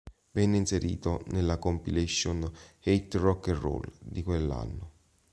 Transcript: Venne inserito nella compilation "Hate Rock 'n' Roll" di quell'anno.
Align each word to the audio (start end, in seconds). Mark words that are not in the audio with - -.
Venne 0.31 0.57
inserito 0.57 1.21
nella 1.27 1.59
compilation 1.59 2.43
"Hate 2.43 3.19
Rock 3.19 3.49
'n' 3.49 3.59
Roll" 3.59 3.85
di 4.01 4.23
quell'anno. 4.23 4.91